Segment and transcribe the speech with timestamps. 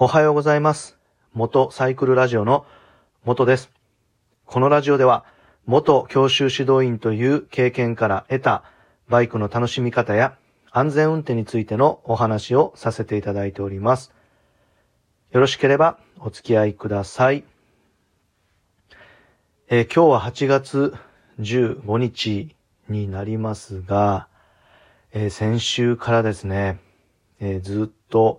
[0.00, 0.96] おはようございます。
[1.34, 2.64] 元サイクルラジオの
[3.24, 3.68] 元です。
[4.46, 5.24] このラジオでは、
[5.66, 8.62] 元教習指導員という経験から得た
[9.08, 10.36] バイクの楽しみ方や
[10.70, 14.12] 安全運転についてのお話をさせていただいております。
[15.32, 17.42] よろしければお付き合いください。
[19.66, 20.94] えー今日は8月
[21.40, 22.54] 15日
[22.88, 24.28] になりますが、
[25.12, 26.78] えー先週からですね、
[27.40, 28.38] えーずっと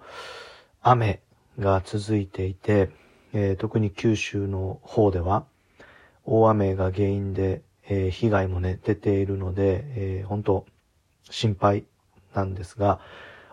[0.82, 1.20] 雨
[1.60, 2.90] が続いていて、
[3.34, 5.45] えー特に九州の方では
[6.26, 10.66] 大雨が原因で、えー被害もね、出ているので、えー本当
[11.30, 11.85] 心配
[12.34, 12.99] なんですが、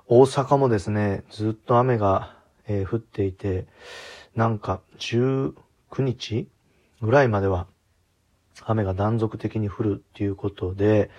[0.06, 2.37] 大阪もですね、ずっと雨が、
[2.69, 3.66] えー降っていて、
[4.34, 5.54] なんか19
[5.98, 6.48] 日
[7.01, 7.66] ぐらいまでは
[8.65, 11.10] 雨が断続的に降るっていうことで、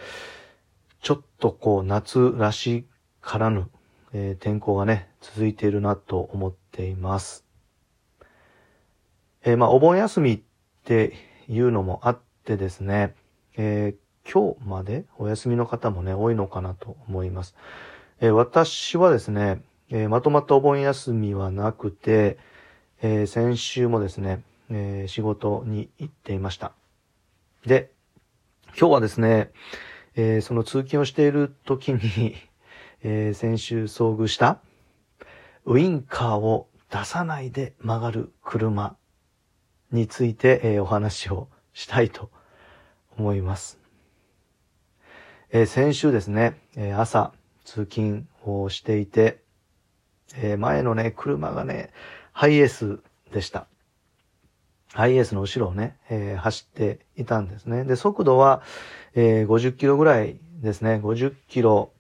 [1.02, 2.86] ちょっとこう夏らし
[3.22, 3.70] からぬ、
[4.20, 7.46] えー天候がね、続いているなと思っています。
[9.44, 10.42] えーまあお盆休みっ
[10.86, 11.14] て
[11.48, 13.14] いうのもあってですね、
[13.58, 13.96] えー
[14.30, 17.56] 今日までお休みの方もね、多いのかなと思います。
[18.20, 22.40] え私はですね、えまとまったお盆休みはなくて、
[23.04, 26.74] え先週もですね、え仕事に行っていました。
[27.68, 27.92] で、
[28.78, 29.52] 今日はですね、
[30.16, 32.36] えーその通勤をしている時に、
[33.10, 34.60] えー先週遭遇した、
[35.64, 38.98] ウインカーを出さないで曲がる車
[39.94, 42.30] について、えーお話をしたいと
[43.18, 43.80] 思います。
[45.52, 47.32] えー先週ですね、えー朝
[47.64, 49.42] 通勤をしていて、
[50.36, 51.92] えー前のね、車がね、
[52.34, 53.00] ハイエース
[53.32, 53.68] でした。
[54.92, 57.86] ハイエースの後ろをね、えー走っていたんですね。
[57.86, 58.62] で、速度は、
[59.16, 61.00] えー50キロぐらいですね。
[61.02, 61.94] 50キロ、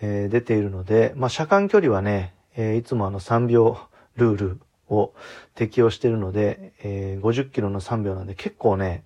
[0.00, 3.78] えー出ているので、まあ、車間距離はね、えーいつもあの3秒
[4.16, 5.12] ルールを
[5.54, 9.04] 適用しているので、えー50キロの3秒なんで結構ね、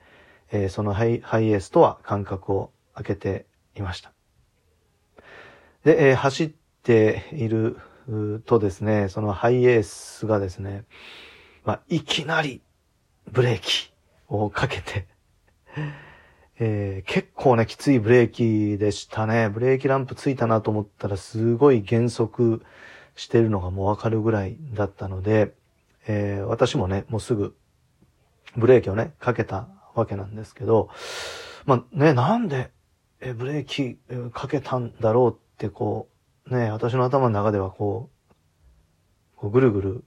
[0.51, 3.47] えーそのハイハイエースとは間隔を空けて
[3.77, 4.13] いました。
[5.85, 6.51] で、えー走っ
[6.83, 7.77] ている
[8.47, 10.85] とですね、そのハイエースがですね、
[11.65, 12.63] まあ、いきなり
[13.31, 13.93] ブレーキ
[14.29, 15.07] をかけて、
[16.61, 19.49] えー結構ね、きついブレーキでしたね。
[19.49, 22.65] ブレーキランプついたなと思ったら、すごい減速
[23.15, 25.55] してるのがもうわかるぐらいだったので、
[26.09, 27.57] えー私もね、もうすぐ
[28.57, 30.91] ブレーキをね、かけたわけなんですけど、
[31.65, 32.71] まあね、なんで、
[33.21, 33.99] えブレーキ
[34.33, 36.09] かけたんだろうってこ
[36.47, 40.05] う、ね、私の頭の中ではこう、こうぐるぐる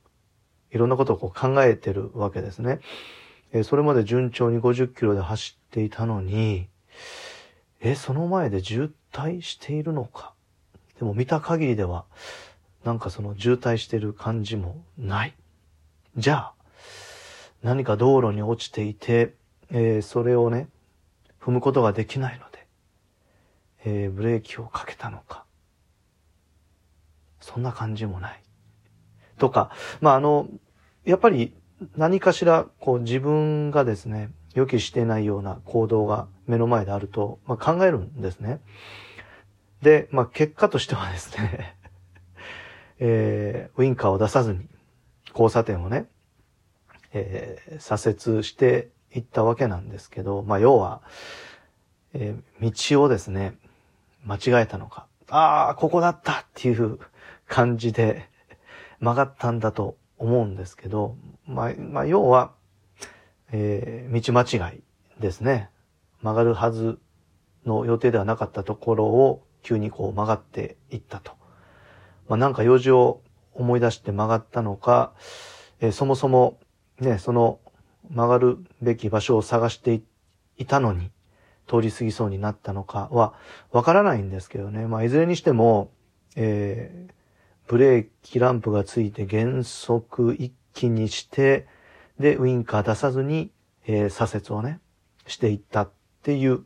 [0.72, 2.80] いろんなことをこう考えてるわけですね。
[3.54, 6.68] えそれまで順調に50キロで走っていたのに、
[7.82, 10.34] え、その前で渋滞しているのか。
[10.98, 12.06] でも見た限りでは、
[12.84, 15.36] なんかその渋滞してる感じもない。
[16.16, 16.54] じゃあ、
[17.64, 19.34] 何か道路に落ちていて、
[19.72, 20.68] えーそれをね、
[21.42, 22.68] 踏むことができないので、
[23.86, 25.44] えーブレーキをかけたのか。
[27.40, 28.44] そんな感じもない。
[29.40, 30.48] とか、まあ、あの、
[31.04, 31.56] やっぱり
[31.96, 38.60] 何かしら、こう自分がですね、予期してないような行動が目の前であると、まあ、考えるんですね。
[39.82, 41.78] で、まあ、結果としてはですね、
[43.00, 44.68] えーウインカーを出さずに
[45.32, 46.06] 交差点をね、
[47.14, 51.02] えー左折していったわけなんですけど、まあ、要は、
[52.14, 53.58] えー道をですね、
[54.24, 57.00] 間違えたのか、ああ、ここだったっていう
[57.48, 58.30] 感じで
[59.00, 61.18] 曲がったんだと思うんですけど、
[61.48, 62.52] まあ、まあ、要は、
[63.52, 64.84] えー道間違い
[65.20, 65.70] ですね。
[66.22, 67.00] 曲がるはず
[67.66, 71.32] の予定ではなかったところを急にこう曲がっていったと。
[72.30, 73.22] まあ、なんか用事を
[73.54, 75.14] 思い出して曲がったのか、
[75.80, 76.60] えーそもそも
[77.00, 77.60] ね、その
[78.10, 80.02] 曲がるべき場所を探して
[80.58, 81.10] いたのに、
[81.68, 83.34] 通り過ぎそうになったのかは
[83.72, 84.86] わからないんですけどね。
[84.86, 85.90] まあ、いずれにしても、
[86.36, 87.21] えー
[87.72, 91.70] ブレーキランプがついて減速一気にして、
[92.20, 93.50] で、ウインカー出さずに、
[93.88, 94.82] えー左折をね、
[95.26, 95.92] していったっ
[96.22, 96.66] ていう、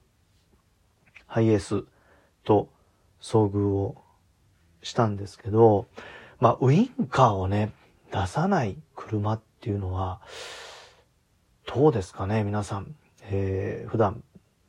[1.27, 1.83] ハイエース
[2.43, 2.69] と
[3.21, 4.01] 遭遇を
[4.81, 5.85] したんですけど、
[6.39, 7.71] まあ、ウインカーをね、
[8.11, 10.21] 出さない車っていうのは、
[11.71, 12.95] どうですかね、皆さん。
[13.29, 14.23] えー普段、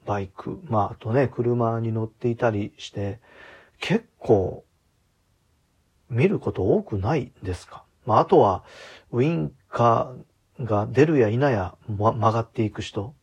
[0.05, 3.20] バイク、まあ、あとね、車に乗っていたりして、
[3.81, 4.65] 結構、
[6.08, 7.85] 見ること多くないですか？
[8.05, 8.62] まあ、あとは、
[9.11, 13.14] ウインカーが出るや否や、ま曲がっていく人、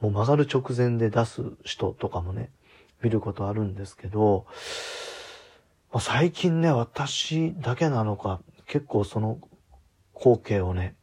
[0.00, 2.50] もう曲がる直前で出す人とかもね、
[3.02, 4.46] 見ることあるんですけど、
[5.90, 9.38] まあ最近ね、私だけなのか、結構その
[10.14, 10.96] 光景をね、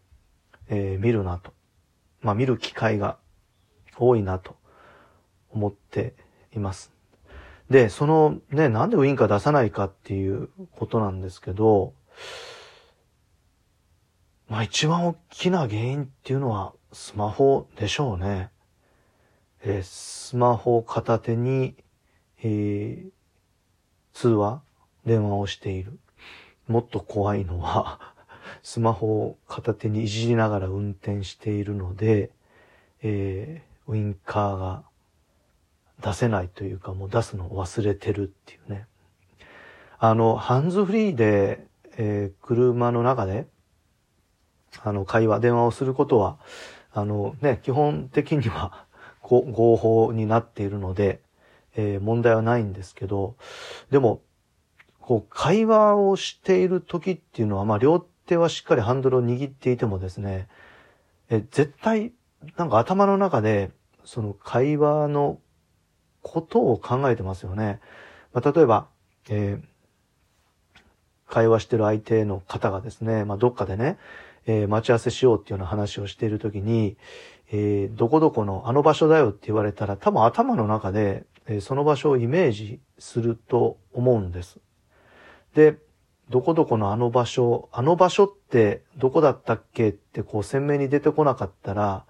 [0.70, 1.52] えー、見るなと。
[2.22, 3.18] まあ見る機会が
[3.98, 4.56] 多いなと
[5.50, 6.14] 思って
[6.56, 6.93] います。
[7.70, 11.94] で、そのね、なんでウインカー出さないかっていうことなんですけど、
[14.50, 18.50] まあ一番大きな原因っていうのはスマホでしょうね。
[19.64, 21.76] えー、スマホを片手に、
[22.44, 23.10] えー、
[24.14, 24.62] 通話、
[25.06, 26.00] 電話をしている。
[26.68, 28.14] もっと怖いのは
[28.62, 32.32] スマホを片手にいじりながら運転しているので、
[33.02, 34.84] えー、ウインカーが
[36.04, 38.88] 出せないというか、もう出すのを忘れてるっていうね。
[39.98, 41.66] あの、ハンズフリーで、
[41.96, 43.48] えー、車の中で、
[44.84, 46.38] あの、会話、電話をすることは、
[46.92, 48.86] あのね、基本的には
[49.22, 51.22] 合法になっているので、
[51.76, 53.36] えー、問題はないんですけど、
[53.90, 54.22] でも、
[55.00, 60.50] こう、会話をしている時っていうのは、まあ、両手はしっかりハンドルを握っていてもですね、
[61.30, 62.12] え、絶対、
[62.58, 63.72] なんか頭の中で、
[64.04, 65.40] その会話の
[66.24, 67.80] ことを考えてますよね。
[68.34, 68.88] まあ、例えば、
[69.30, 70.82] えー、
[71.32, 74.00] 会話してる相手の方がですね、まあ、どっかでね、
[74.48, 76.98] えー、待ち合わせしようっていうような話をしているときに、
[77.52, 84.60] えー、どこどこのあの場所だよって言われたら、多分頭の中で、えー、その場所をイメージすると思うんです。
[85.54, 85.78] で、
[86.30, 92.06] どこどこのあの場所、あの場所ってどこだったっけってこう鮮明に出てこなかったら、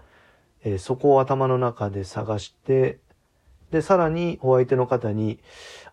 [0.63, 2.99] えー、そこを頭の中で探して、
[3.73, 5.39] で、さらにお相手の方に、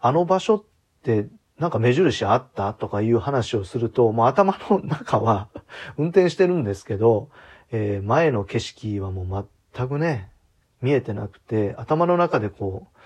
[0.00, 0.64] あの場所っ
[1.02, 1.28] て
[1.58, 2.74] なんか目印あった？
[2.74, 5.48] とかいう話をすると、もう頭の中は
[5.96, 7.30] 運転してるんですけど、
[7.72, 10.30] えー、前の景色はもう全くね、
[10.82, 12.98] 見えてなくて、頭の中でこう、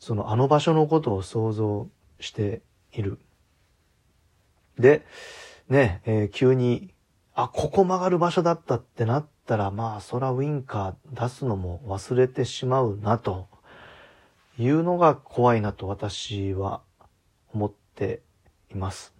[0.00, 1.88] そのあの場所のことを想像
[2.18, 3.20] している。
[4.76, 5.06] で、
[5.68, 6.94] ね、えー、急に、
[7.34, 13.46] あ、ここ曲がる場所だったってなったら、まあ、そらウインカー出すのも忘れてしまうな、と
[14.58, 16.82] いうのが怖いなと私は
[17.54, 18.22] 思って
[18.70, 19.14] います。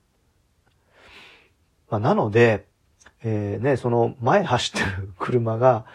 [1.90, 2.66] まあ、なので、
[3.22, 5.86] えー、ね、その前走ってる車が、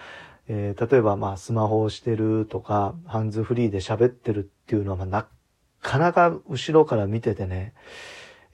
[0.47, 5.27] えー、例えばまあスマホをしてるとか、ハンズフリーで喋ってるっていうのは、まあ、な
[5.81, 7.73] かなか後ろから見ててね、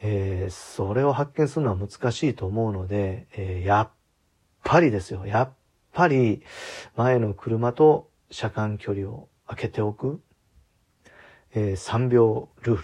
[0.02, 3.90] えー、それを発見するのは難しいと思うので、えー、やっ
[4.64, 5.26] ぱりですよ。
[5.26, 5.50] やっ
[5.94, 6.42] ぱり
[6.96, 10.22] 前の車と車間距離を空けておく。
[11.54, 12.84] えー、3秒ルール。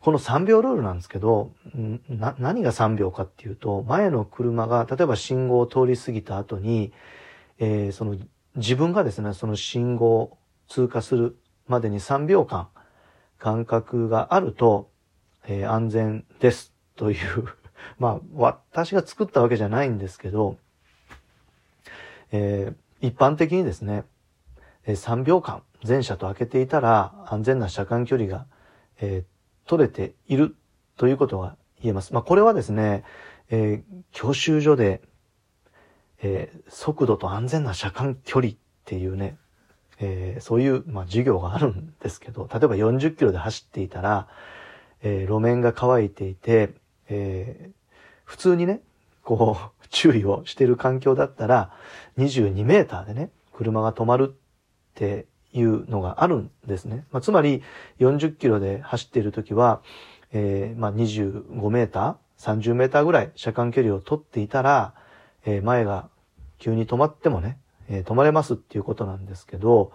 [0.00, 1.52] この3秒ルールなんですけど、
[2.08, 6.92] な、何が3秒かっていうと、前の車が、例えば信号を通り過ぎた後に、
[7.58, 8.16] えー、その、
[8.56, 10.38] 自分がですね、その信号を
[10.68, 12.68] 通過するまでに3秒間、
[13.38, 14.90] 間隔があると、
[15.46, 17.46] えー、安全ですという
[17.98, 20.58] まあ、私が作ったわけじゃないんですけど、
[22.32, 24.04] えー、一般的にですね、
[24.86, 28.46] 3秒間前車と開けていたら安全な車間距離が、
[29.00, 30.56] えー、取れている
[30.96, 32.12] ということが言えます。
[32.12, 33.04] まあ、これはですね、
[33.50, 35.00] えー、教習所で、
[36.22, 39.36] えー、速度と安全な車間距離っていうね、
[40.00, 44.28] えー、そういう、まあ、授業があるんですけど、例えば40キロで走っていたら、
[45.02, 46.70] えー、路面が乾いていて、
[47.08, 47.72] えー、
[48.24, 48.80] 普通にね、
[49.22, 51.72] こう、 注意をしている環境だったら、
[52.18, 54.36] 22メーターでね、車が止まるっ
[54.94, 57.06] ていうのがあるんですね。
[57.10, 57.62] まあ、つまり
[58.00, 59.82] 40キロで走っているときは、
[60.32, 64.94] えー、まあ、25メーター、30メーターぐらい車間距離を取っていたら、
[65.44, 66.08] えー、前が
[66.58, 69.92] 急に止まってもね、えー、止まれますっていうことなんですけど、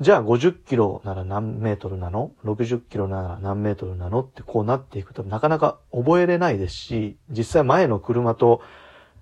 [0.00, 4.22] じゃあ50キロなら何メートルなの ?60 キロなら何メートルなの？
[4.22, 8.62] ってこうなっていくとなかなか覚えれないですし、実際前の車と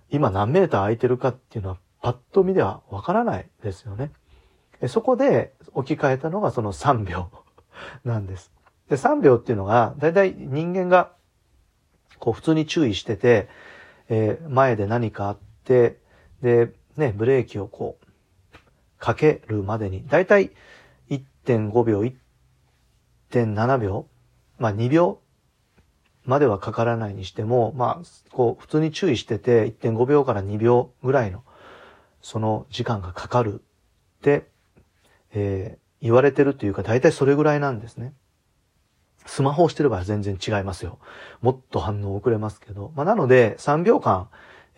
[0.08, 4.12] 今何メーター空いてるかっていうのはパッと見ではわからないですよね。
[4.86, 7.30] そこで置き換えたのがその3秒
[8.04, 8.52] なんです。
[8.88, 11.12] で、3秒っていうのが、だいたい人間が、
[12.18, 13.48] こう普通に注意してて、
[14.08, 15.98] えー、前で何かあって、
[16.42, 18.06] で、ね、ブレーキをこう、
[18.98, 20.50] かけるまでに、だいたい
[21.10, 24.06] 1.5秒、1.7秒、
[24.58, 25.20] まあ2秒
[26.28, 31.42] まではかからないにしても、まあ、こう、普通に注意してて、1.5秒から2秒ぐらいの、
[32.20, 33.62] その時間がかかる
[34.18, 34.46] って、
[35.32, 38.14] えー、言われてるというか、大体それぐらいなんですね。
[39.26, 40.98] スマホをしてれば全然違いますよ。
[41.42, 42.92] もっと反応遅れますけど。
[42.96, 44.28] まあ、なので、3秒間、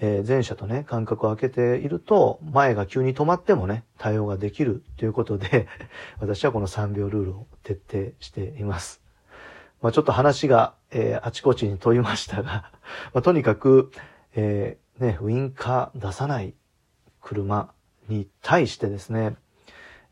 [0.01, 5.69] えー、前者とね、間隔を空けていると、前が急に止まってもね、対応ができるということで、
[6.19, 9.03] 私はこの3秒ルールを徹底しています。
[9.83, 12.73] まあ、ちょっと話が、えー、あちこちに飛びましたが、
[13.13, 13.93] まあ、とにかく、
[14.35, 16.55] えー、ね、ウインカー出さない
[17.21, 17.73] 車
[18.09, 19.37] に対してですね、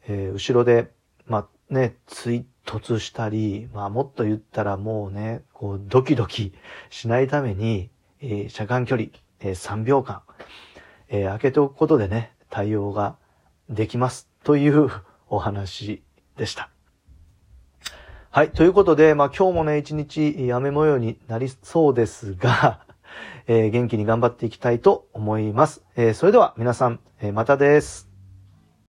[0.08, 0.90] えー、後ろで、
[1.26, 6.54] まあね、追突したり、まあもっと言ったらもうね、こうドキドキ
[6.90, 9.08] しないために、えー、車間距離、
[9.40, 10.22] えー、3秒間、
[11.08, 13.16] えー、開けておくことでね、対応が
[13.68, 14.90] できますという
[15.28, 16.02] お話
[16.36, 16.70] でした。
[18.30, 18.50] はい。
[18.50, 22.84] ということで、まあ今日もね、一日雨模様になりそうですが、
[23.46, 25.82] えー、元気に頑張っていきたいと思います。
[25.96, 28.07] えー、それでは皆さん、えー、またです。